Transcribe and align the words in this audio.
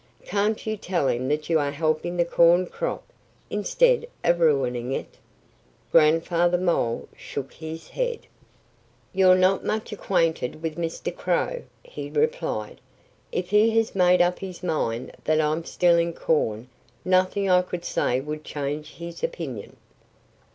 Can't 0.25 0.65
you 0.65 0.77
tell 0.77 1.07
him 1.09 1.27
that 1.27 1.47
you 1.47 1.59
are 1.59 1.69
helping 1.69 2.17
the 2.17 2.25
corn 2.25 2.65
crop, 2.65 3.03
instead 3.51 4.07
of 4.23 4.39
ruining 4.39 4.91
it?" 4.93 5.19
Grandfather 5.91 6.57
Mole 6.57 7.07
shook 7.15 7.53
his 7.53 7.89
head. 7.89 8.21
"You're 9.13 9.35
not 9.35 9.63
much 9.63 9.91
acquainted 9.91 10.63
with 10.63 10.75
Mr. 10.75 11.15
Crow," 11.15 11.61
he 11.83 12.09
replied. 12.09 12.81
"If 13.31 13.51
he 13.51 13.77
has 13.77 13.93
made 13.93 14.23
up 14.23 14.39
his 14.39 14.63
mind 14.63 15.11
that 15.25 15.39
I'm 15.39 15.63
stealing 15.65 16.13
corn 16.13 16.69
nothing 17.05 17.47
I 17.47 17.61
could 17.61 17.85
say 17.85 18.19
would 18.19 18.43
change 18.43 18.95
his 18.95 19.23
opinion." 19.23 19.77